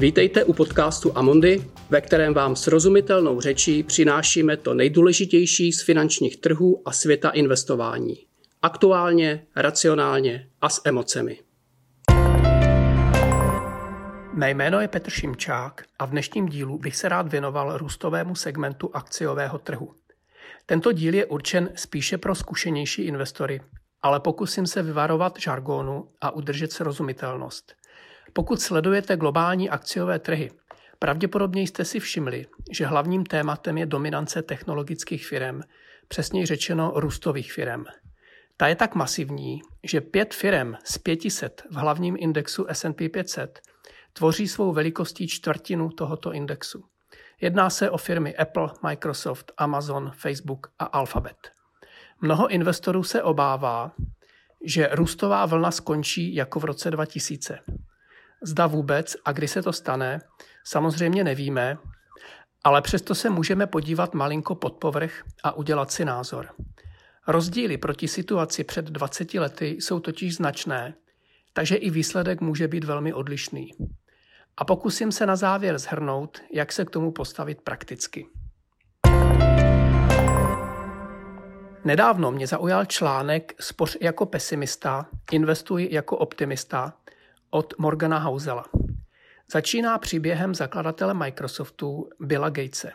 [0.00, 6.82] Vítejte u podcastu Amondy, ve kterém vám srozumitelnou řečí přinášíme to nejdůležitější z finančních trhů
[6.84, 8.16] a světa investování.
[8.62, 11.38] Aktuálně, racionálně a s emocemi.
[14.32, 18.90] Mé jméno je Petr Šimčák a v dnešním dílu bych se rád věnoval růstovému segmentu
[18.92, 19.94] akciového trhu.
[20.66, 23.60] Tento díl je určen spíše pro zkušenější investory,
[24.02, 27.79] ale pokusím se vyvarovat žargonu a udržet srozumitelnost.
[28.32, 30.50] Pokud sledujete globální akciové trhy,
[30.98, 35.60] pravděpodobně jste si všimli, že hlavním tématem je dominance technologických firm,
[36.08, 37.84] přesněji řečeno růstových firm.
[38.56, 43.60] Ta je tak masivní, že pět firm z 500 v hlavním indexu S&P 500
[44.12, 46.84] tvoří svou velikostí čtvrtinu tohoto indexu.
[47.40, 51.36] Jedná se o firmy Apple, Microsoft, Amazon, Facebook a Alphabet.
[52.20, 53.92] Mnoho investorů se obává,
[54.64, 57.58] že růstová vlna skončí jako v roce 2000.
[58.42, 60.20] Zda vůbec a kdy se to stane,
[60.64, 61.76] samozřejmě nevíme,
[62.64, 66.48] ale přesto se můžeme podívat malinko pod povrch a udělat si názor.
[67.28, 70.94] Rozdíly proti situaci před 20 lety jsou totiž značné,
[71.52, 73.70] takže i výsledek může být velmi odlišný.
[74.56, 78.26] A pokusím se na závěr zhrnout, jak se k tomu postavit prakticky.
[81.84, 86.94] Nedávno mě zaujal článek Spoř jako pesimista, investuj jako optimista
[87.50, 88.64] od Morgana Hausela.
[89.52, 92.92] Začíná příběhem zakladatele Microsoftu Billa Gatese.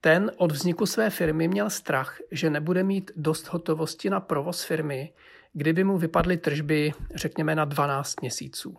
[0.00, 5.12] Ten od vzniku své firmy měl strach, že nebude mít dost hotovosti na provoz firmy,
[5.52, 8.76] kdyby mu vypadly tržby, řekněme, na 12 měsíců.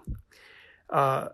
[0.93, 1.29] A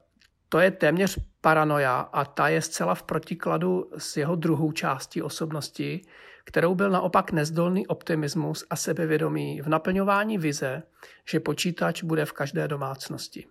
[0.54, 6.02] to je téměř paranoja a ta je zcela v protikladu s jeho druhou částí osobnosti,
[6.44, 10.84] kterou byl naopak nezdolný optimismus a sebevědomí v naplňování vize,
[11.30, 13.46] že počítač bude v každé domácnosti.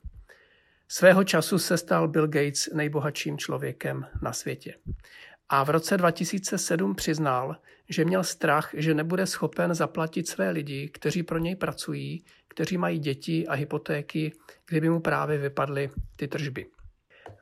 [0.88, 4.74] Svého času se stal Bill Gates nejbohatším člověkem na světě.
[5.48, 7.56] A v roce 2007 přiznal,
[7.88, 12.98] že měl strach, že nebude schopen zaplatit své lidi, kteří pro něj pracují, kteří mají
[12.98, 14.32] děti a hypotéky,
[14.68, 16.66] kdyby mu právě vypadly ty tržby.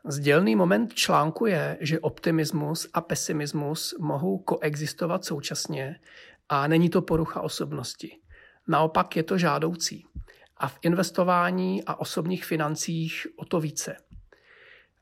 [0.05, 6.00] Sdělný moment článku je, že optimismus a pesimismus mohou koexistovat současně
[6.49, 8.16] a není to porucha osobnosti.
[8.69, 10.05] Naopak je to žádoucí.
[10.56, 13.97] A v investování a osobních financích o to více.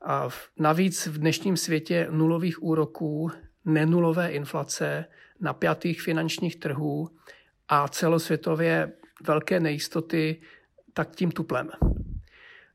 [0.05, 3.31] A navíc v dnešním světě nulových úroků,
[3.65, 5.05] nenulové inflace,
[5.39, 7.09] napjatých finančních trhů
[7.67, 8.91] a celosvětově
[9.23, 10.41] velké nejistoty,
[10.93, 11.69] tak tím tuplem.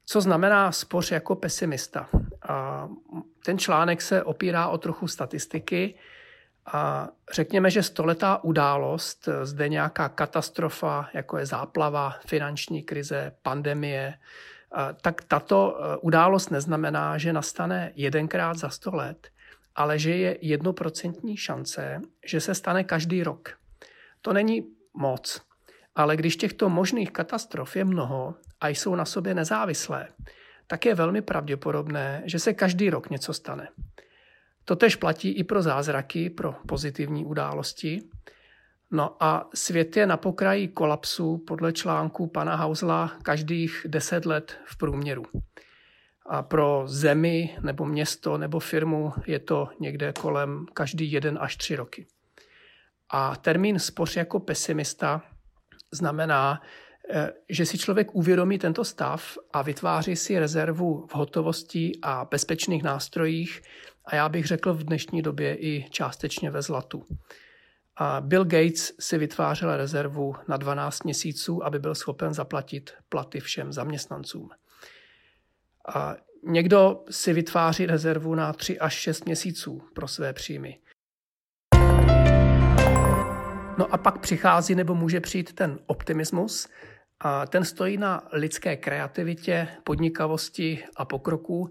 [0.07, 2.09] Co znamená spoř jako pesimista?
[2.49, 2.89] A
[3.45, 5.95] ten článek se opírá o trochu statistiky.
[6.67, 14.15] A řekněme, že stoletá událost, zde nějaká katastrofa, jako je záplava, finanční krize, pandemie,
[15.01, 19.29] tak tato e, událost neznamená, že nastane jedenkrát za sto let,
[19.75, 23.53] ale že je jednoprocentní šance, že se stane každý rok.
[24.21, 25.43] To není moc,
[25.95, 30.09] ale když těchto možných katastrof je mnoho a jsou na sobě nezávislé,
[30.67, 33.69] tak je velmi pravděpodobné, že se každý rok něco stane.
[34.65, 38.03] Totež platí i pro zázraky, pro pozitivní události.
[38.91, 44.77] No a svět je na pokraji kolapsu podle článku pana Hausla každých deset let v
[44.77, 45.25] průměru.
[46.27, 51.77] A pro zemi nebo město nebo firmu je to někde kolem každý jeden až tři
[51.77, 52.07] roky.
[53.11, 55.23] A termín spoř jako pesimista
[55.93, 56.63] znamená,
[57.49, 63.63] že si člověk uvědomí tento stav a vytváří si rezervu v hotovosti a bezpečných nástrojích
[64.05, 67.07] a já bych řekl v dnešní době i částečně ve zlatu.
[67.97, 73.73] A Bill Gates si vytvářel rezervu na 12 měsíců, aby byl schopen zaplatit platy všem
[73.73, 74.51] zaměstnancům.
[75.95, 76.17] A
[76.47, 80.79] někdo si vytváří rezervu na 3 až 6 měsíců pro své příjmy.
[83.79, 86.69] No a pak přichází nebo může přijít ten optimismus.
[87.27, 91.71] A ten stojí na lidské kreativitě, podnikavosti a pokroku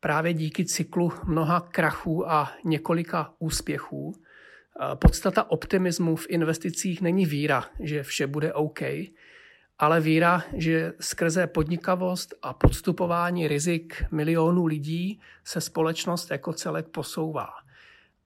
[0.00, 4.12] právě díky cyklu mnoha krachů a několika úspěchů.
[4.94, 8.80] Podstata optimismu v investicích není víra, že vše bude OK,
[9.78, 17.48] ale víra, že skrze podnikavost a podstupování rizik milionů lidí se společnost jako celek posouvá.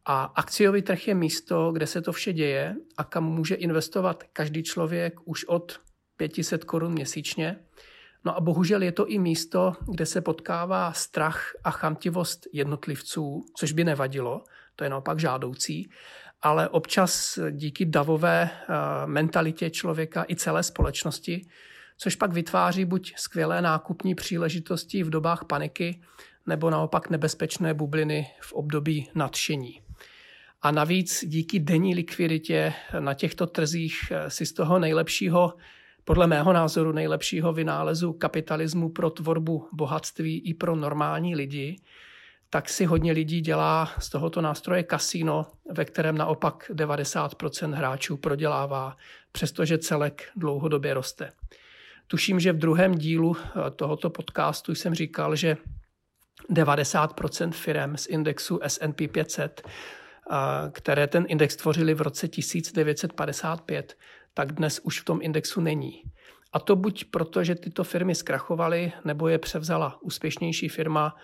[0.04, 4.62] A akciový trh je místo, kde se to vše děje a kam může investovat každý
[4.62, 5.80] člověk už od
[6.28, 7.56] 500 korun měsíčně.
[8.24, 13.72] No a bohužel je to i místo, kde se potkává strach a chamtivost jednotlivců, což
[13.72, 14.44] by nevadilo,
[14.76, 15.90] to je naopak žádoucí,
[16.42, 18.66] ale občas díky davové eh,
[19.06, 21.46] mentalitě člověka i celé společnosti,
[21.98, 26.00] což pak vytváří buď skvělé nákupní příležitosti v dobách paniky,
[26.46, 29.80] nebo naopak nebezpečné bubliny v období nadšení.
[30.62, 35.54] A navíc díky denní likviditě na těchto trzích si z toho nejlepšího,
[36.04, 41.80] podle mého názoru nejlepšího vynálezu kapitalismu pro tvorbu bohatství i pro normální lidi,
[42.50, 48.96] tak si hodně lidí dělá z tohoto nástroje kasíno, ve kterém naopak 90% hráčů prodělává,
[49.32, 51.32] přestože celek dlouhodobě roste.
[52.06, 55.56] Tuším, že v druhém dílu eh, tohoto podcastu jsem říkal, že
[56.50, 60.36] 90% firm z indexu S&P 500, eh,
[60.70, 63.96] které ten index tvořili v roce 1955,
[64.34, 66.02] tak dnes už v tom indexu není.
[66.52, 71.16] A to buď proto, že tyto firmy zkrachovaly, nebo je převzala úspěšnější firma,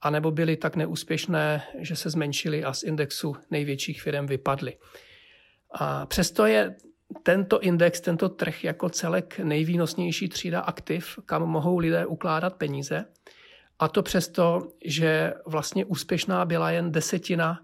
[0.00, 4.76] anebo byly tak neúspěšné, že se zmenšily a z indexu největších firm vypadly.
[5.70, 6.76] A přesto je
[7.22, 13.04] tento index, tento trh jako celek nejvýnosnější třída aktiv, kam mohou lidé ukládat peníze.
[13.78, 17.60] A to přesto, že vlastně úspěšná byla jen desetina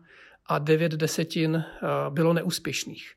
[0.47, 3.13] a devět desetin eh, bylo neúspěšných.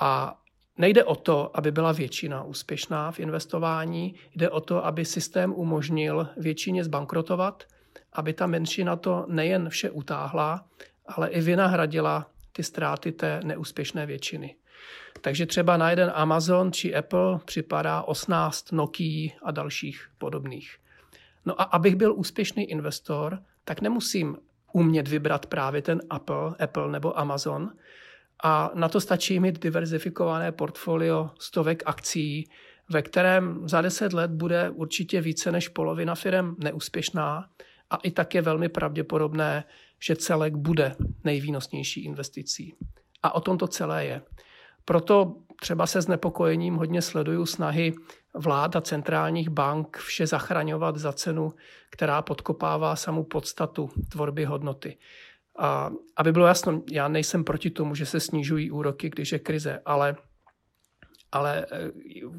[0.00, 0.40] A
[0.78, 6.28] nejde o to, aby byla většina úspěšná v investování, jde o to, aby systém umožnil
[6.36, 7.64] většině zbankrotovat,
[8.12, 10.64] aby ta menšina to nejen vše utáhla,
[11.06, 14.56] ale i vynahradila ty ztráty té neúspěšné většiny.
[15.20, 20.76] Takže třeba na jeden Amazon či Apple připadá 18 Nokia a dalších podobných.
[21.46, 24.36] No a abych byl úspěšný investor, tak nemusím
[24.72, 27.72] umět vybrat právě ten Apple, Apple nebo Amazon.
[28.44, 32.50] A na to stačí mít diverzifikované portfolio stovek akcí,
[32.90, 37.48] ve kterém za deset let bude určitě více než polovina firm neúspěšná
[37.90, 39.64] a i tak je velmi pravděpodobné,
[40.00, 42.74] že celek bude nejvýnosnější investicí.
[43.22, 44.22] A o tom to celé je.
[44.84, 47.94] Proto třeba se znepokojením hodně sleduju snahy
[48.34, 51.52] vlád a centrálních bank vše zachraňovat za cenu,
[51.90, 54.98] která podkopává samu podstatu tvorby hodnoty.
[55.58, 59.82] A aby bylo jasno, já nejsem proti tomu, že se snižují úroky, když je krize,
[59.84, 60.16] ale
[61.32, 61.90] ale eh,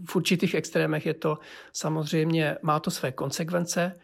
[0.06, 1.38] v určitých extrémech je to
[1.74, 4.00] samozřejmě, má to své konsekvence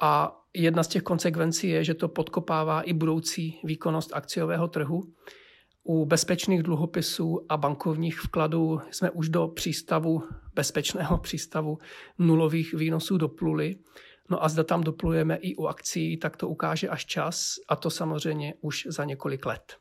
[0.00, 5.02] a jedna z těch konsekvencí je, že to podkopává i budoucí výkonnost akciového trhu
[5.84, 10.22] u bezpečných dluhopisů a bankovních vkladů jsme už do přístavu,
[10.54, 11.78] bezpečného přístavu
[12.18, 13.76] nulových výnosů dopluli.
[14.32, 17.90] No a zda tam doplujeme i u akcí, tak to ukáže až čas a to
[17.90, 19.76] samozřejmě už za několik let.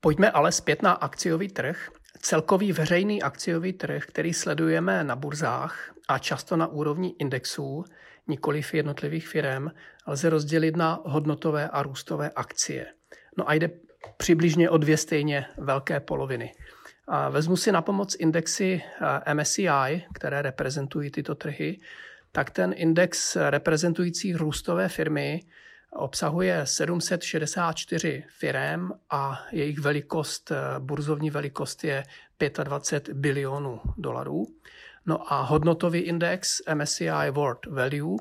[0.00, 1.88] Pojďme ale zpět na akciový trh.
[2.20, 7.84] Celkový veřejný akciový trh, který sledujeme na burzách a často na úrovni indexů,
[8.26, 9.68] nikoliv jednotlivých firm,
[10.06, 12.86] lze rozdělit na hodnotové a růstové akcie.
[13.38, 13.70] No a jde
[14.16, 16.52] přibližně o dvě stejně velké poloviny.
[17.30, 18.82] Vezmu si na pomoc indexy
[19.26, 21.80] eh, MSCI, které reprezentují tyto trhy,
[22.32, 25.40] tak ten index reprezentující růstové firmy
[25.92, 32.04] obsahuje 764 firm a jejich velikost, eh, burzovní velikost je
[32.64, 34.46] 25 bilionů dolarů.
[35.06, 38.16] No a hodnotový index MSCI World Value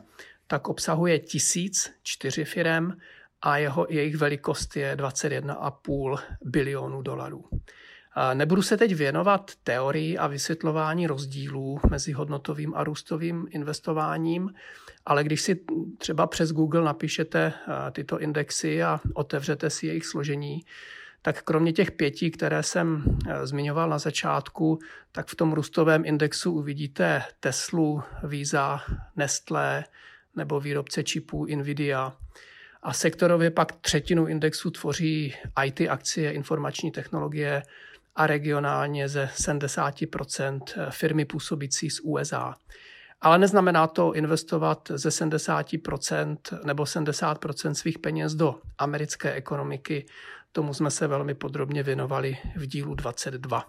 [0.48, 2.98] tak obsahuje 1004 firm
[3.42, 7.46] a jeho, jejich velikost je 21,5 bilionů dolarů.
[8.34, 14.54] Nebudu se teď věnovat teorii a vysvětlování rozdílů mezi hodnotovým a růstovým investováním,
[15.06, 15.60] ale když si
[15.98, 17.54] třeba přes Google napíšete
[17.92, 20.62] tyto indexy a otevřete si jejich složení,
[21.22, 24.80] tak kromě těch pěti, které jsem eh, zmiňoval na začátku,
[25.12, 28.82] tak v tom růstovém indexu uvidíte Teslu, Visa,
[29.16, 29.84] Nestlé
[30.36, 32.14] nebo výrobce čipů Nvidia.
[32.84, 37.64] A sektorově pak třetinu indexu tvoří IT akcie, informační technologie
[38.16, 42.56] a regionálně ze 70% firmy působící z USA.
[43.22, 50.06] Ale neznamená to investovat ze 70% nebo 70% svých peněz do americké ekonomiky.
[50.52, 53.66] Tomu jsme se velmi podrobně věnovali v dílu 22.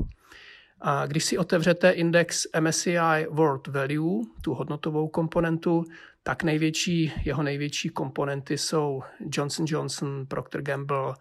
[0.81, 5.85] A když si otevřete index MSCI World Value, tu hodnotovou komponentu,
[6.23, 9.03] tak největší, jeho největší komponenty jsou
[9.37, 11.15] Johnson Johnson, Procter Gamble,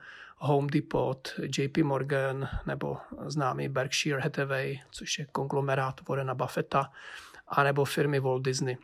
[0.44, 6.92] Home Depot, JP Morgan nebo známý Berkshire Hathaway, což je konglomerát Warrena Buffetta,
[7.48, 8.78] anebo firmy Walt Disney.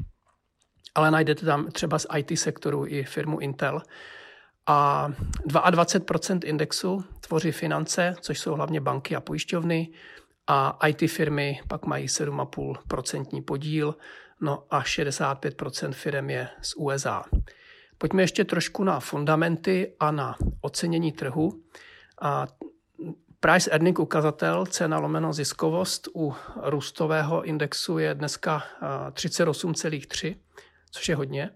[0.95, 3.81] Ale najdete tam třeba z IT sektoru i firmu Intel.
[4.65, 5.09] A
[5.47, 9.89] 22% indexu tvoří finance, což jsou hlavně banky a pojišťovny,
[10.47, 13.95] a IT firmy pak mají 7,5% podíl,
[14.41, 17.23] no a 65% firm je z USA.
[17.97, 21.63] Pojďme ještě trošku na fundamenty a na ocenění trhu.
[22.21, 22.47] A
[23.39, 28.63] Price earning ukazatel, cena lomeno ziskovost u růstového indexu je dneska
[29.11, 30.35] 38,3,
[30.91, 31.49] což je hodně.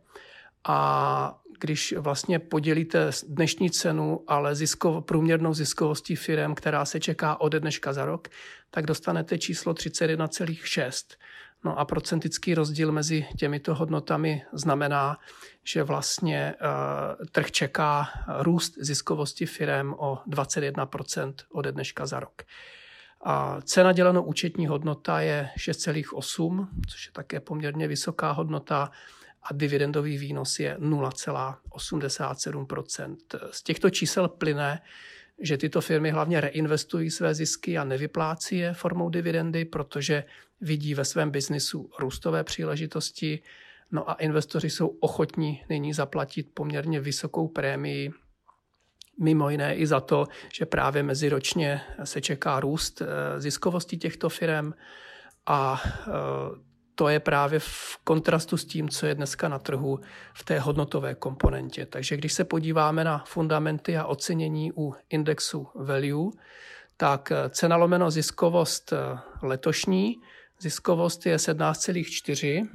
[0.63, 7.59] A když vlastně podělíte dnešní cenu, ale ziskov, průměrnou ziskovostí firm, která se čeká ode
[7.59, 8.27] dneška za rok,
[8.71, 11.15] tak dostanete číslo 31,6.
[11.63, 15.17] No a procentický rozdíl mezi těmito hodnotami znamená,
[15.63, 16.67] že vlastně uh,
[17.31, 18.07] trh čeká
[18.39, 22.43] růst ziskovosti firm o 21% ode dneška za rok.
[23.23, 28.91] A cena děleno účetní hodnota je 6,8, což je také poměrně vysoká hodnota
[29.43, 33.17] a dividendový výnos je 0,87%
[33.51, 34.81] Z těchto čísel plyne,
[35.41, 40.23] že tyto firmy hlavně reinvestují své zisky a nevyplácí je formou dividendy, protože
[40.61, 43.39] vidí ve svém biznisu růstové příležitosti.
[43.91, 48.11] No a investoři jsou ochotní nyní zaplatit poměrně vysokou prémii,
[49.19, 53.05] mimo jiné i za to, že právě meziročně se čeká růst eh,
[53.41, 54.73] ziskovosti těchto firm
[55.45, 56.11] a eh,
[57.01, 59.99] to je právě v kontrastu s tím, co je dneska na trhu
[60.33, 61.85] v té hodnotové komponentě.
[61.85, 66.31] Takže když se podíváme na fundamenty a ocenění u indexu value,
[66.97, 68.93] tak cena lomeno ziskovost
[69.41, 70.21] letošní,
[70.59, 72.67] ziskovost je 17,4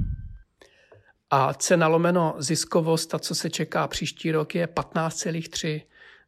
[1.30, 5.83] a cena lomeno ziskovost, ta, co se čeká příští rok, je 15,3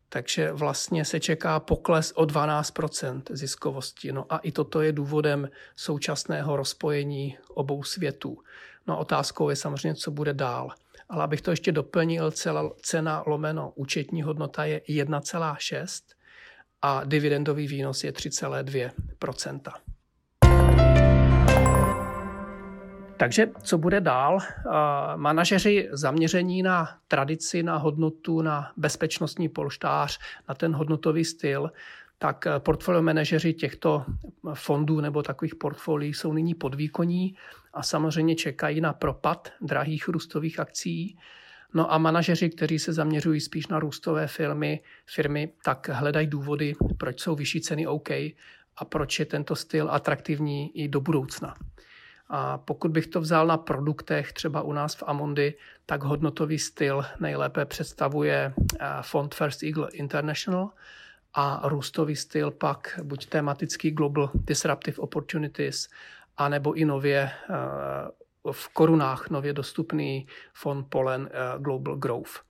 [0.09, 4.13] takže vlastně se čeká pokles o 12% ziskovosti.
[4.13, 8.39] No a i toto je důvodem současného rozpojení obou světů.
[8.87, 10.71] No otázkou je samozřejmě, co bude dál.
[11.09, 12.33] Ale abych to ještě doplnil,
[12.83, 16.03] cena lomeno účetní hodnota je 1,6
[16.83, 18.91] a dividendový výnos je 3,2
[23.19, 24.39] takže co bude dál?
[25.17, 31.73] Manažeři zaměření na tradici, na hodnotu, na bezpečnostní polštář, na ten hodnotový styl,
[32.19, 34.05] tak portfolio manažeři těchto
[34.55, 37.35] fondů nebo takových portfolií jsou nyní podvýkonní
[37.75, 41.19] a samozřejmě čekají na propad drahých růstových akcí.
[41.75, 47.21] No a manažeři, kteří se zaměřují spíš na růstové firmy, firmy, tak hledají důvody, proč
[47.21, 51.55] jsou vyšší ceny OK a proč je tento styl atraktivní i do budoucna.
[52.29, 55.55] A pokud bych to vzal na produktech, třeba u nás v Amundi,
[55.87, 60.71] tak hodnotový styl nejlépe představuje eh, fond First Eagle International
[61.35, 65.89] a růstový styl pak buď tematický Global Disruptive Opportunities,
[66.37, 72.48] anebo i nově eh, v korunách nově dostupný fond Polen eh, Global Growth.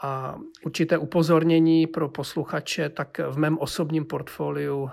[0.00, 4.90] A určité upozornění pro posluchače, tak v mém osobním portfoliu,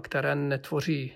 [0.00, 1.12] které netvoří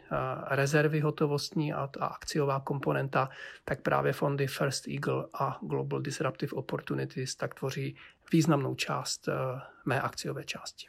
[0.50, 3.28] rezervy hotovostní a akciová komponenta,
[3.64, 7.96] tak právě fondy First Eagle a Global Disruptive Opportunities tak tvoří
[8.32, 9.28] významnou část
[9.84, 10.86] mé akciové části.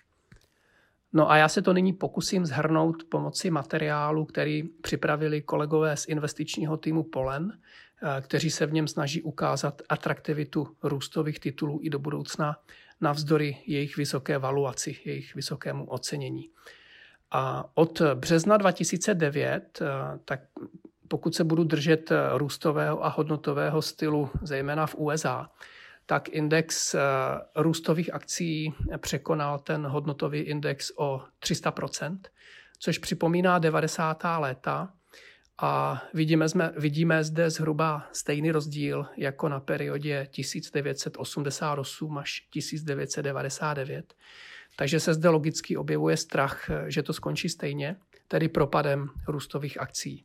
[1.14, 6.78] No a já se to nyní pokusím zhrnout pomocí materiálu, který připravili kolegové z investičního
[6.78, 7.60] týmu Polen,
[8.22, 12.56] kteří se v něm snaží ukázat atraktivitu růstových titulů i do budoucna
[13.02, 16.50] navzdory jejich vysoké valuaci, jejich vysokému ocenění.
[17.32, 19.86] A od března 2009, eh,
[20.26, 20.40] tak
[21.08, 25.50] pokud se budu držet růstového a hodnotového stylu, zejména v USA,
[26.06, 26.96] tak index
[27.56, 32.18] růstových akcí překonal ten hodnotový index o 300%,
[32.80, 34.40] což připomíná 90.
[34.40, 34.94] léta,
[35.58, 44.14] a vidíme, jsme, vidíme zde zhruba stejný rozdíl jako na periodě 1988 až 1999.
[44.76, 47.96] Takže se zde logicky objevuje strach, že to skončí stejně,
[48.28, 50.24] tedy propadem růstových akcí.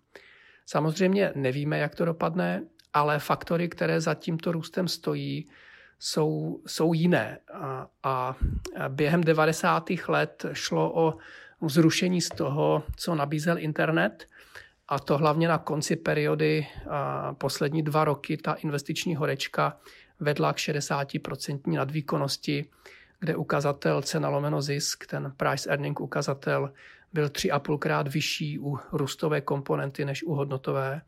[0.66, 5.48] Samozřejmě nevíme, jak to dopadne, ale faktory, které za tímto růstem stojí,
[5.98, 7.38] jsou, jsou jiné.
[7.52, 8.36] A, a
[8.88, 9.90] během 90.
[10.08, 11.18] let šlo o
[11.68, 14.26] zrušení z toho, co nabízel internet–
[14.90, 16.66] a to hlavně na konci periody
[17.38, 19.76] poslední dva roky ta investiční horečka
[20.20, 22.66] vedla k 60% nadvýkonnosti,
[23.20, 26.72] kde ukazatel cena lomeno zisk, ten price earning ukazatel,
[27.12, 31.02] byl 3,5 krát vyšší u růstové komponenty než u hodnotové.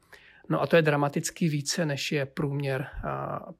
[0.48, 2.86] No a to je dramaticky více, než je průměr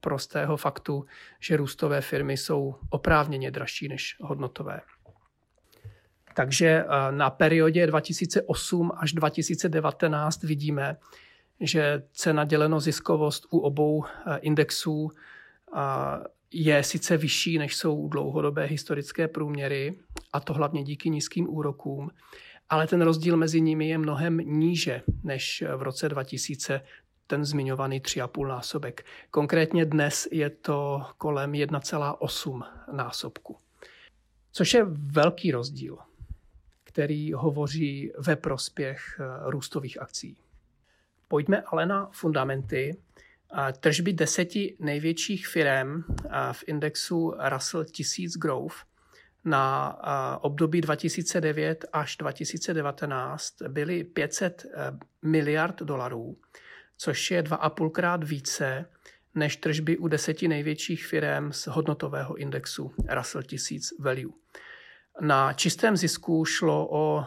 [0.00, 1.05] prostého faktu,
[1.41, 4.81] že růstové firmy jsou oprávněně dražší než hodnotové.
[6.35, 10.97] Takže eh, na periodě 2008 až 2019 vidíme,
[11.61, 15.79] že cena děleno ziskovost u obou eh, indexů eh,
[16.51, 19.99] je sice vyšší, než jsou dlouhodobé historické průměry,
[20.33, 22.11] a to hlavně díky nízkým úrokům,
[22.69, 26.81] ale ten rozdíl mezi nimi je mnohem níže než v roce 2000
[27.27, 29.05] ten zmiňovaný 3,5 násobek.
[29.31, 32.62] Konkrétně dnes je to kolem 1,8
[32.93, 33.57] násobku,
[34.53, 35.99] což je velký rozdíl
[36.93, 40.37] který hovoří ve prospěch růstových akcí.
[41.29, 42.97] Pojďme ale na fundamenty.
[43.81, 46.03] Tržby deseti největších firm
[46.53, 48.75] v indexu Russell 1000 Growth
[49.45, 49.99] na
[50.41, 54.69] období 2009 až 2019 byly 500 e,
[55.23, 56.37] miliard dolarů,
[56.97, 58.85] což je 2,5 krát více
[59.35, 64.33] než tržby u deseti největších firm z hodnotového indexu Russell 1000 Value.
[65.21, 67.26] Na čistém zisku šlo o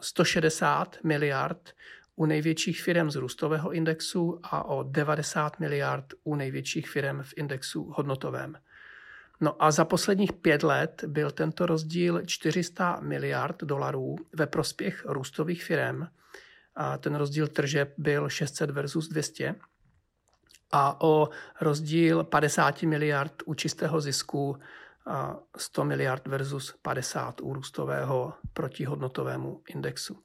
[0.00, 1.70] 160 e, miliard
[2.16, 7.92] u největších firm z růstového indexu a o 90 miliard u největších firm v indexu
[7.96, 8.56] hodnotovém.
[9.40, 15.64] No a za posledních pět let byl tento rozdíl 400 miliard dolarů ve prospěch růstových
[15.64, 16.06] firm.
[16.74, 19.54] A ten rozdíl tržeb byl 600 versus 200
[20.72, 21.28] a o
[21.60, 24.58] rozdíl 50 miliard u čistého zisku
[25.56, 30.22] 100 miliard versus 50 u růstového protihodnotovému indexu.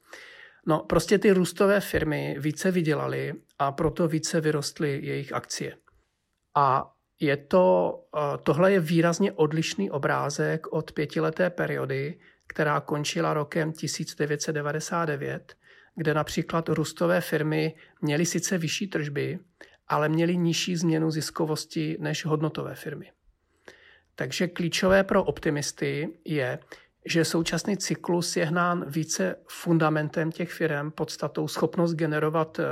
[0.67, 5.77] No, prostě ty růstové firmy více vydělaly a proto více vyrostly jejich akcie.
[6.55, 13.73] A je to, eh, tohle je výrazně odlišný obrázek od pětileté periody, která končila rokem
[13.73, 15.55] 1999,
[15.95, 19.39] kde například růstové firmy měly sice vyšší tržby,
[19.87, 23.11] ale měly nižší změnu ziskovosti než hodnotové firmy.
[24.21, 26.59] Takže klíčové pro optimisty je,
[27.05, 32.63] že současný cyklus je hnán více fundamentem těch firm, podstatou schopnost generovat eh,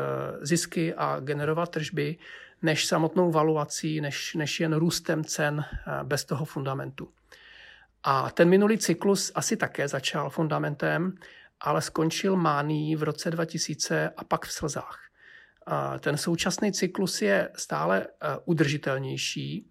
[0.42, 2.18] zisky a generovat tržby,
[2.62, 7.10] než samotnou valuací, než, než jen růstem cen eh, bez toho fundamentu.
[8.04, 11.16] A ten minulý cyklus asi také začal fundamentem,
[11.62, 15.00] ale skončil mánií v roce 2000 a pak v slzách.
[15.66, 19.66] A ten současný cyklus je stále eh, udržitelnější,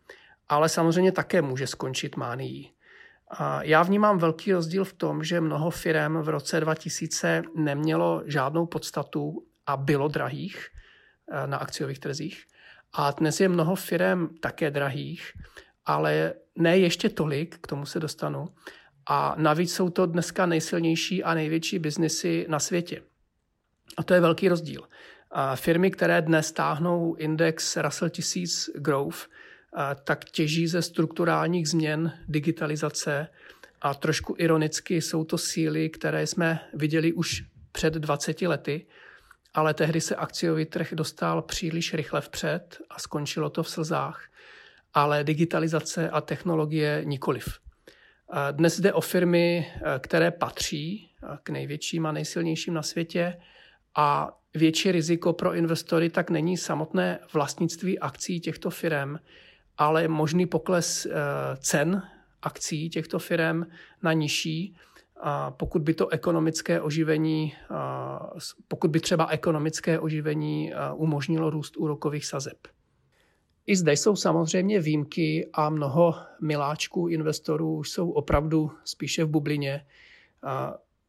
[0.48, 2.72] ale samozřejmě také může skončit mánií.
[3.30, 8.66] A já vnímám velký rozdíl v tom, že mnoho firm v roce 2000 nemělo žádnou
[8.66, 10.66] podstatu a bylo drahých
[11.32, 12.44] eh, na akciových trzích.
[12.92, 15.32] A dnes je mnoho firm také drahých,
[15.84, 18.48] ale ne ještě tolik, k tomu se dostanu.
[19.06, 23.02] A navíc jsou to dneska nejsilnější a největší biznesy na světě.
[23.96, 24.88] A to je velký rozdíl.
[25.30, 29.28] A firmy, které dnes táhnou index Russell 1000 Growth,
[30.04, 33.28] tak těží ze strukturálních změn digitalizace
[33.80, 38.86] a trošku ironicky jsou to síly, které jsme viděli už před 20 lety,
[39.54, 44.28] ale tehdy se akciový trh dostal příliš rychle vpřed a skončilo to v slzách,
[44.94, 47.58] ale digitalizace a technologie nikoliv.
[48.52, 51.10] Dnes jde o firmy, které patří
[51.42, 53.36] k největším a nejsilnějším na světě
[53.96, 59.16] a větší riziko pro investory tak není samotné vlastnictví akcí těchto firm,
[59.78, 61.10] ale možný pokles eh,
[61.56, 62.02] cen
[62.42, 63.62] akcí těchto firm
[64.02, 64.76] na nižší,
[65.20, 67.54] a pokud by to ekonomické oživení,
[68.68, 72.58] pokud by třeba ekonomické oživení umožnilo růst úrokových sazeb.
[73.66, 79.86] I zde jsou samozřejmě výjimky a mnoho miláčků investorů už jsou opravdu spíše v bublině.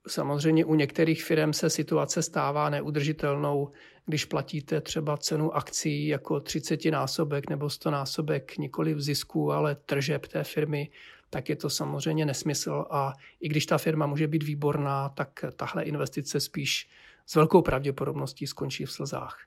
[0.07, 3.71] Samozřejmě u některých firm se situace stává neudržitelnou,
[4.09, 9.75] když platíte třeba cenu akcí jako 30 násobek nebo 100 násobek nikoli v zisku, ale
[9.75, 10.89] tržeb té firmy,
[11.29, 15.83] tak je to samozřejmě nesmysl a i když ta firma může být výborná, tak tahle
[15.83, 16.89] investice spíš
[17.25, 19.37] s velkou pravděpodobností skončí v slzách.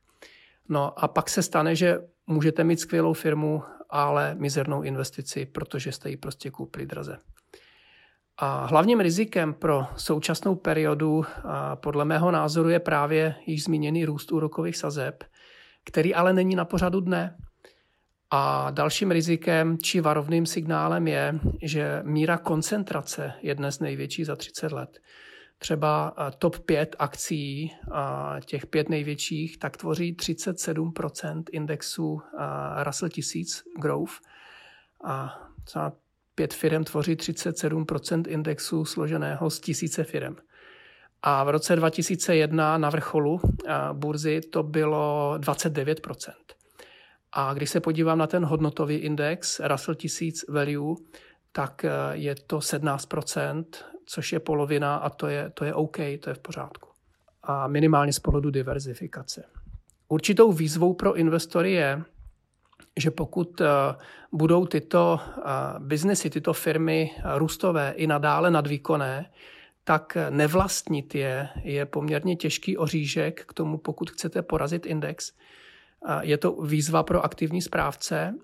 [0.69, 6.11] No a pak se stane, že můžete mít skvělou firmu, ale mizernou investici, protože jste
[6.11, 7.19] ji prostě koupili draze.
[8.39, 11.25] A hlavním rizikem pro současnou periodu
[11.75, 15.25] podle mého názoru je právě již zmíněný růst úrokových sazeb,
[15.85, 17.37] který ale není na pořadu dne.
[18.31, 24.73] A dalším rizikem či varovným signálem je, že míra koncentrace je dnes největší za 30
[24.73, 24.99] let.
[25.59, 27.73] Třeba top 5 akcí,
[28.45, 32.23] těch pět největších, tak tvoří 37% indexu
[32.83, 34.13] Russell 1000 Growth.
[35.05, 35.39] A
[36.35, 40.37] pět firm tvoří 37% indexu složeného z tisíce firm.
[41.23, 43.41] A v roce 2001 na vrcholu
[43.93, 46.33] burzy to bylo 29%
[47.33, 50.97] A když se podívám na ten hodnotový index Russell 1000 Value,
[51.53, 53.65] tak e, je to 17%
[54.07, 56.89] což je polovina a to je, to je OK, to je v pořádku.
[57.43, 59.45] A minimálně z pohledu diverzifikace.
[60.09, 62.03] Určitou výzvou pro investory je,
[62.97, 63.67] že pokud eh,
[64.33, 65.41] budou tyto eh,
[65.79, 69.31] biznesy, tyto firmy růstové i nadále nadvýkonné,
[69.85, 75.33] tak nevlastnit je je poměrně těžký ořížek k tomu, pokud chcete porazit index.
[76.21, 78.35] Je to výzva pro aktivní správce,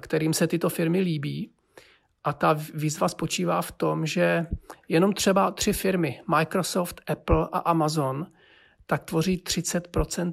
[0.00, 1.50] kterým se tyto firmy líbí,
[2.24, 4.46] A ta výzva spočívá v tom, že
[4.88, 8.26] jenom třeba tři firmy, Microsoft, Apple a Amazon,
[8.86, 9.88] tak tvoří 30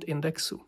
[0.05, 0.61] indexu.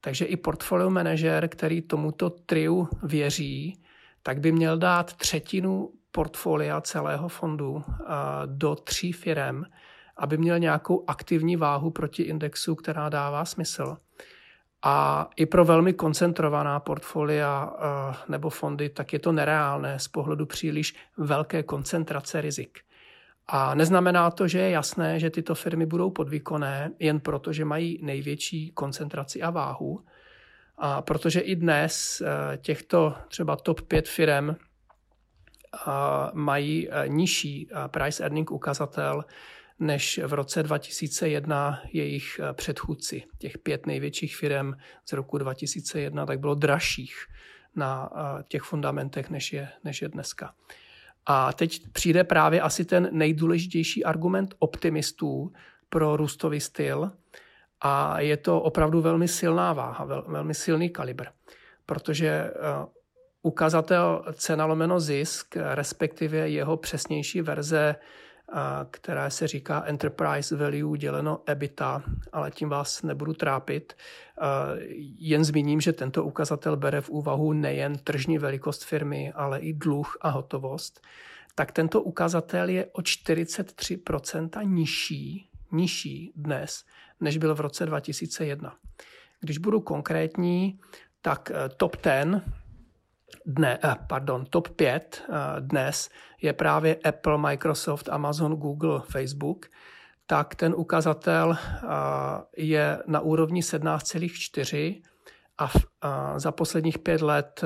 [0.00, 3.82] Takže i portfolio manažer, který tomuto triu věří,
[4.22, 7.84] tak by měl dát třetinu portfolia celého fondu
[8.46, 9.62] do tří firm,
[10.16, 13.96] aby měl nějakou aktivní váhu proti indexu, která dává smysl.
[14.82, 17.72] A i pro velmi koncentrovaná portfolia
[18.28, 22.78] nebo fondy, tak je to nereálné z pohledu příliš velké koncentrace rizik.
[23.52, 27.98] A neznamená to, že je jasné, že tyto firmy budou podvýkonné jen proto, že mají
[28.02, 30.04] největší koncentraci a váhu.
[30.78, 34.56] A protože i dnes eh, těchto třeba top 5 firm eh,
[36.32, 39.24] mají eh, nižší price earning ukazatel
[39.78, 43.22] než v roce 2001 jejich předchůdci.
[43.38, 44.72] Těch pět největších firm
[45.04, 47.26] z roku 2001 tak bylo dražších
[47.76, 48.10] na
[48.48, 50.54] těch fundamentech, než je, než je dneska.
[51.26, 55.52] A teď přijde právě asi ten nejdůležitější argument optimistů
[55.88, 57.10] pro růstový styl.
[57.80, 61.26] A je to opravdu velmi silná váha, vel, velmi silný kalibr,
[61.86, 62.86] protože uh,
[63.42, 67.96] ukazatel cena lomeno zisk, respektive jeho přesnější verze
[68.90, 73.96] která se říká Enterprise Value děleno EBITDA, ale tím vás nebudu trápit.
[75.18, 80.16] Jen zmíním, že tento ukazatel bere v úvahu nejen tržní velikost firmy, ale i dluh
[80.20, 81.00] a hotovost.
[81.54, 86.84] Tak tento ukazatel je o 43% nižší, nižší dnes,
[87.20, 88.76] než byl v roce 2001.
[89.40, 90.80] Když budu konkrétní,
[91.22, 92.42] tak eh, top 10
[93.46, 96.10] dne, eh, pardon, top 5 eh, dnes
[96.42, 99.66] je právě Apple, Microsoft, Amazon, Google, Facebook,
[100.26, 101.86] tak ten ukazatel eh,
[102.56, 105.02] je na úrovni 17,4
[105.58, 105.70] a
[106.36, 107.64] za posledních pět let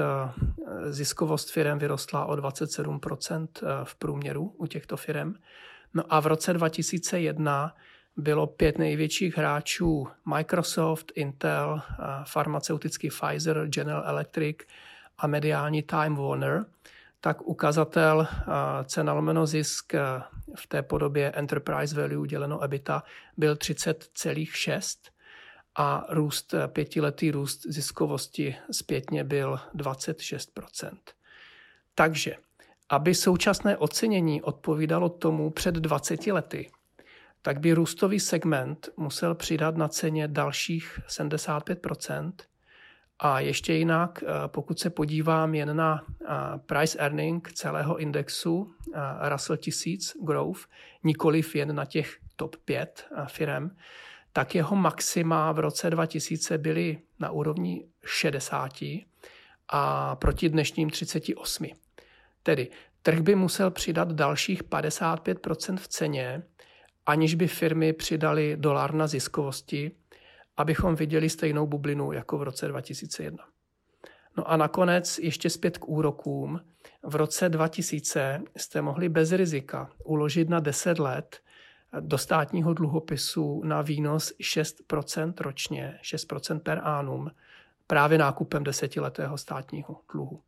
[0.88, 3.46] ziskovost firm vyrostla o 27%
[3.84, 5.34] v průměru u těchto firm.
[5.94, 7.74] No a v roce 2001
[8.16, 11.80] bylo pět největších hráčů Microsoft, Intel,
[12.24, 14.56] farmaceutický Pfizer, General Electric,
[15.18, 16.64] a mediální Time Warner,
[17.20, 18.26] tak ukazatel
[18.84, 19.92] cena lomeno zisk
[20.56, 23.02] v té podobě Enterprise Value děleno EBITDA
[23.36, 24.98] byl 30,6
[25.76, 30.90] a růst, pětiletý růst ziskovosti zpětně byl 26%
[31.94, 32.36] Takže,
[32.88, 36.70] aby současné ocenění odpovídalo tomu před 20 lety,
[37.42, 41.86] tak by růstový segment musel přidat na ceně dalších 75
[43.18, 46.26] a ještě jinak, eh, pokud se podívám jen na eh,
[46.66, 50.60] price earning celého indexu eh, Russell 1000 Growth,
[51.04, 53.70] nikoliv jen na těch top 5 firm,
[54.32, 58.72] tak jeho maxima v roce 2000 byly na úrovni 60
[59.68, 61.66] a proti dnešním 38.
[62.42, 62.68] Tedy
[63.02, 66.42] trh by musel přidat dalších 55% v ceně,
[67.06, 69.90] aniž by firmy přidali dolar na ziskovosti,
[70.56, 73.44] abychom viděli stejnou bublinu jako v roce 2001.
[74.36, 76.60] No a nakonec ještě zpět k úrokům.
[77.02, 81.40] V roce 2000 jste mohli bez rizika uložit na 10 let
[82.00, 87.30] do státního dluhopisu na výnos 6% ročně, 6% per annum,
[87.86, 90.42] právě nákupem desetiletého státního dluhu.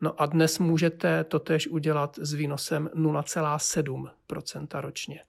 [0.00, 5.20] No a dnes můžete totež udělat s výnosem 0,7% ročně.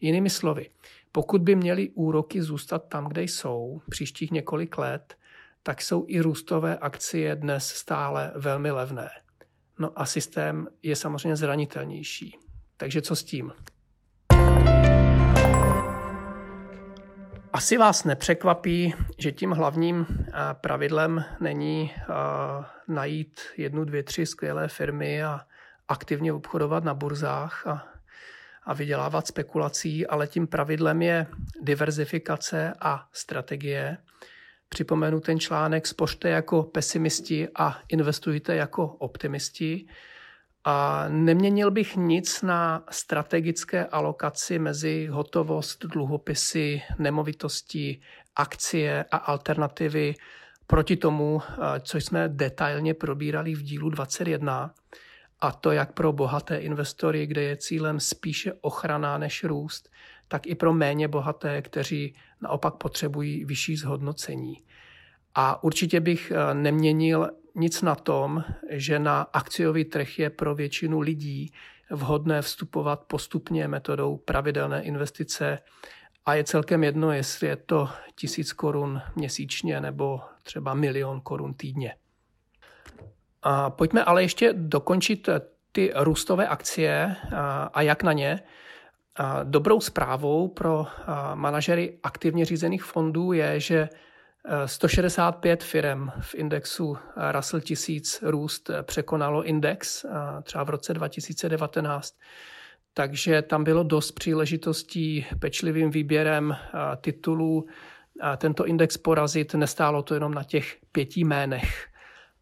[0.00, 0.70] Jinými slovy,
[1.12, 5.16] pokud by měly úroky zůstat tam, kde jsou příštích několik let,
[5.62, 9.10] tak jsou i růstové akcie dnes stále velmi levné.
[9.78, 12.38] No a systém je samozřejmě zranitelnější.
[12.76, 13.52] Takže co s tím?
[17.52, 22.04] Asi vás nepřekvapí, že tím hlavním eh, pravidlem není eh,
[22.88, 25.40] najít jednu, dvě, tři skvělé firmy a
[25.88, 27.88] aktivně obchodovat na burzách a
[28.62, 31.26] a vydělávat spekulací, ale tím pravidlem je
[31.60, 33.98] diverzifikace a strategie.
[34.68, 39.86] Připomenu ten článek, spořte jako pesimisti a investujte jako optimisti.
[40.64, 48.00] A neměnil bych nic na strategické alokaci mezi hotovost, dluhopisy, nemovitosti,
[48.36, 50.14] akcie a alternativy
[50.66, 51.42] proti tomu,
[51.80, 54.74] co jsme detailně probírali v dílu 21
[55.40, 59.88] a to jak pro bohaté investory, kde je cílem spíše ochrana než růst,
[60.28, 64.56] tak i pro méně bohaté, kteří naopak potřebují vyšší zhodnocení.
[65.34, 71.00] A určitě bych eh, neměnil nic na tom, že na akciový trh je pro většinu
[71.00, 71.52] lidí
[71.90, 75.58] vhodné vstupovat postupně metodou pravidelné investice
[76.26, 81.94] a je celkem jedno, jestli je to tisíc korun měsíčně nebo třeba milion korun týdně.
[83.42, 85.28] A pojďme ale ještě dokončit
[85.72, 87.16] ty růstové akcie
[87.72, 88.40] a jak na ně.
[89.44, 90.86] Dobrou zprávou pro
[91.34, 93.88] manažery aktivně řízených fondů je, že
[94.66, 96.98] 165 firm v indexu
[97.32, 100.06] Russell 1000 růst překonalo index
[100.42, 102.14] třeba v roce 2019.
[102.94, 106.56] Takže tam bylo dost příležitostí pečlivým výběrem
[107.00, 107.66] titulů
[108.36, 109.54] tento index porazit.
[109.54, 111.89] Nestálo to jenom na těch pěti jménech.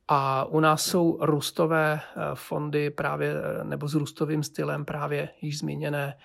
[0.09, 2.01] A u nás jsou růstové
[2.35, 6.17] fondy právě, nebo s růstovým stylem právě již zmíněné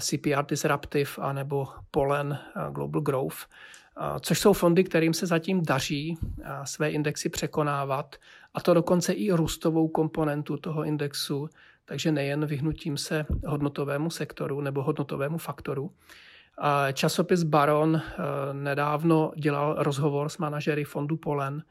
[0.00, 2.38] CPR Disruptive a nebo Polen
[2.70, 3.36] Global Growth,
[4.20, 6.18] což jsou fondy, kterým se zatím daří
[6.64, 8.16] své indexy překonávat,
[8.54, 11.48] a to dokonce i růstovou komponentu toho indexu,
[11.84, 15.90] takže nejen vyhnutím se hodnotovému sektoru nebo hodnotovému faktoru.
[16.92, 18.02] Časopis Baron
[18.52, 21.62] nedávno dělal rozhovor s manažery fondu Polen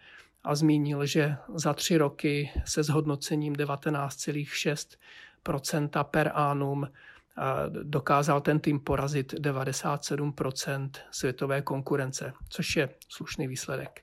[0.48, 6.88] a zmínil, že za tři roky se zhodnocením 19,6% per annum
[7.84, 14.02] dokázal ten tým porazit 97% světové konkurence, což je slušný výsledek.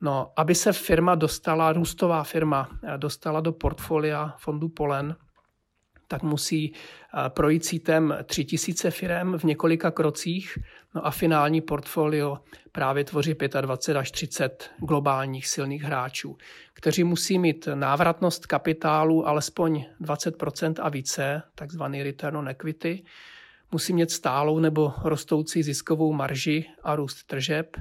[0.00, 5.16] No, aby se firma dostala, růstová firma, dostala do portfolia fondu Polen,
[6.08, 6.72] tak musí
[7.28, 10.58] projít sítem 3000 firm v několika krocích,
[10.94, 12.38] no a finální portfolio
[12.72, 16.36] právě tvoří 25 až 30 globálních silných hráčů,
[16.74, 23.04] kteří musí mít návratnost kapitálu alespoň 20% a více, takzvaný return on equity,
[23.72, 27.76] musí mít stálou nebo rostoucí ziskovou marži a růst tržeb,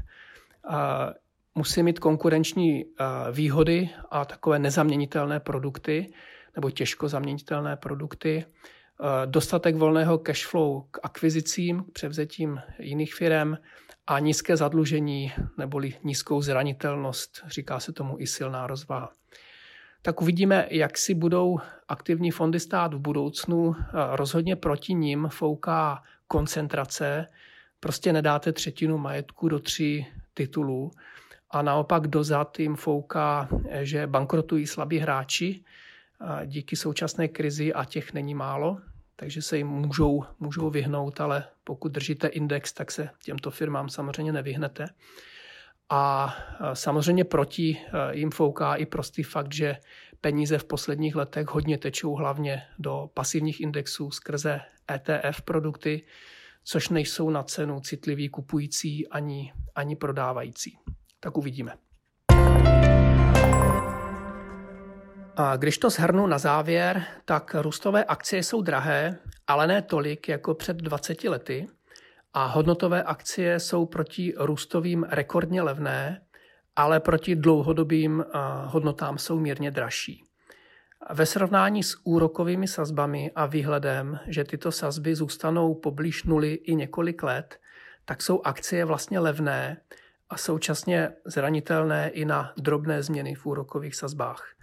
[1.56, 2.86] musí mít konkurenční
[3.32, 6.14] výhody a takové nezaměnitelné produkty,
[6.56, 13.58] nebo těžko zaměnitelné produkty, eh, dostatek volného cash flow k akvizicím, k převzetím jiných firm
[14.08, 19.12] a nízké zadlužení neboli nízkou zranitelnost, říká se tomu i silná rozvaha.
[20.02, 23.76] Tak uvidíme, jak si budou aktivní fondy stát v budoucnu.
[23.80, 27.28] Eh, rozhodně proti ním fouká koncentrace.
[27.80, 30.92] Prostě nedáte třetinu majetku do tří titulů
[31.52, 35.64] a naopak dozad jim fouká, eh, že bankrotují slabí hráči,
[36.46, 38.78] díky současné krizi a těch není málo,
[39.16, 44.32] takže se jim můžou, můžou vyhnout, ale pokud držíte index, tak se těmto firmám samozřejmě
[44.32, 44.86] nevyhnete.
[45.90, 46.36] A
[46.74, 47.78] samozřejmě proti
[48.12, 49.78] jim fouká i prostý fakt, že
[50.22, 56.06] peníze v posledních letech hodně tečou hlavně do pasivních indexů skrze ETF produkty,
[56.64, 60.78] což nejsou na cenu citliví kupující ani, ani prodávající.
[61.20, 61.74] Tak uvidíme.
[65.38, 69.18] A když to shrnu na závěr, tak růstové akcie jsou drahé,
[69.48, 71.68] ale ne tolik jako před 20 lety.
[72.34, 76.22] A hodnotové akcie jsou proti růstovým rekordně levné,
[76.76, 78.26] ale proti dlouhodobým
[78.66, 80.24] hodnotám jsou mírně dražší.
[81.10, 87.24] Ve srovnání s úrokovými sazbami a výhledem, že tyto sazby zůstanou poblíž nuly i několik
[87.24, 87.60] let,
[88.06, 89.78] tak jsou akcie vlastně levné
[90.30, 94.55] a současně zranitelné i na drobné změny v úrokových sazbách.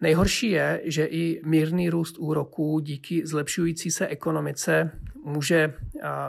[0.00, 4.90] Nejhorší je, že i mírný růst úroků díky zlepšující se ekonomice
[5.24, 5.74] může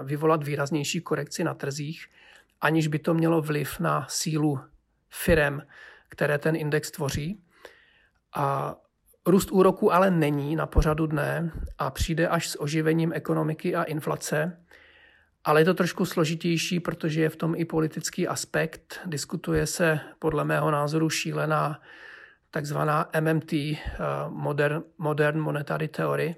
[0.03, 2.05] vyvolat výraznější korekci na trzích,
[2.61, 4.59] aniž by to mělo vliv na sílu
[5.09, 5.61] firem,
[6.09, 7.41] které ten index tvoří.
[8.35, 8.75] A
[9.25, 14.65] růst úroků ale není na pořadu dne a přijde až s oživením ekonomiky a inflace,
[15.43, 18.99] ale je to trošku složitější, protože je v tom i politický aspekt.
[19.05, 21.81] Diskutuje se podle mého názoru šílená
[22.55, 23.77] takzvaná MMT, eh,
[24.29, 26.35] Modern, Modern Monetary Theory,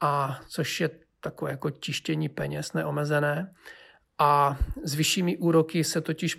[0.00, 3.54] a což je takové jako tištění peněz neomezené.
[4.18, 6.38] A s vyššími úroky se totiž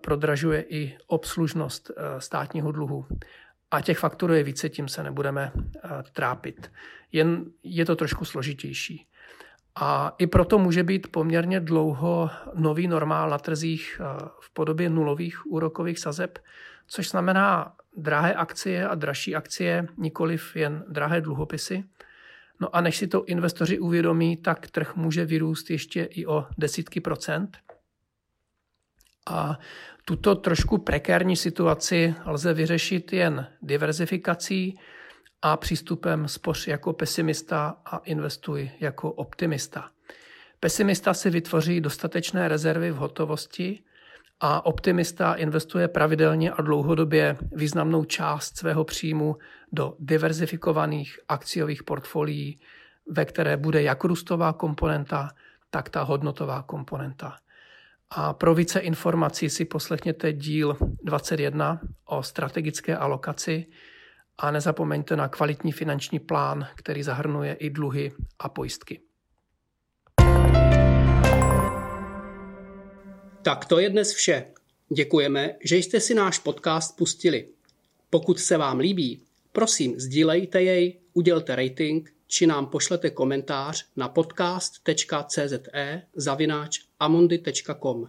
[0.00, 3.06] prodražuje i obslužnost eh, státního dluhu.
[3.70, 6.72] A těch faktorů je více, tím se nebudeme eh, trápit.
[7.12, 9.06] Jen je to trošku složitější.
[9.74, 14.00] A i proto může být poměrně dlouho nový normál na trzích
[14.40, 16.38] v podobě nulových úrokových sazeb,
[16.86, 21.84] což znamená drahé akcie a dražší akcie, nikoliv jen drahé dluhopisy.
[22.60, 27.00] No a než si to investoři uvědomí, tak trh může vyrůst ještě i o desítky
[27.00, 27.58] procent.
[29.26, 29.58] A
[30.04, 34.78] tuto trošku prekérní situaci lze vyřešit jen diverzifikací
[35.42, 39.90] a přístupem spoř jako pesimista a investuj jako optimista.
[40.60, 43.82] Pesimista si vytvoří dostatečné rezervy v hotovosti
[44.40, 49.36] a optimista investuje pravidelně a dlouhodobě významnou část svého příjmu
[49.72, 52.60] do diverzifikovaných akciových portfolií,
[53.10, 55.30] ve které bude jak růstová komponenta,
[55.70, 57.36] tak ta hodnotová komponenta.
[58.10, 63.66] A pro více informací si poslechněte díl 21 o strategické alokaci
[64.38, 69.00] a nezapomeňte na kvalitní finanční plán, který zahrnuje i dluhy a pojistky.
[73.48, 74.46] Tak to je dnes vše.
[74.88, 77.48] Děkujeme, že jste si náš podcast pustili.
[78.10, 85.48] Pokud se vám líbí, prosím sdílejte jej, udělte rating či nám pošlete komentář na podcast.cze
[86.16, 88.08] zavináč amundi.com.